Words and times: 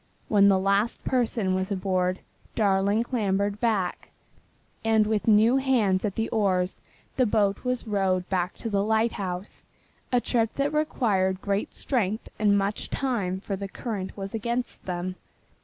When 0.29 0.47
the 0.47 0.57
last 0.57 1.05
person 1.05 1.53
was 1.53 1.71
aboard 1.71 2.21
Darling 2.55 3.03
clambered 3.03 3.59
back, 3.59 4.09
and 4.83 5.05
with 5.05 5.27
new 5.27 5.57
hands 5.57 6.03
at 6.03 6.15
the 6.15 6.27
oars 6.29 6.81
the 7.17 7.27
boat 7.27 7.63
was 7.63 7.85
rowed 7.85 8.27
back 8.27 8.55
to 8.57 8.69
the 8.71 8.83
lighthouse 8.83 9.63
a 10.11 10.19
trip 10.19 10.53
that 10.53 10.73
required 10.73 11.39
great 11.39 11.75
strength 11.75 12.29
and 12.39 12.57
much 12.57 12.89
time 12.89 13.41
for 13.41 13.55
the 13.55 13.67
current 13.69 14.17
was 14.17 14.33
against 14.33 14.85
them. 14.85 15.17